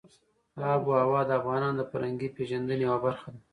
[0.71, 3.39] آب وهوا د افغانانو د فرهنګي پیژندنې یوه برخه ده.